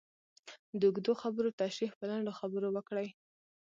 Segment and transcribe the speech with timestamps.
[0.79, 3.07] د اوږدو خبرو تشرېح په لنډو خبرو وکړئ.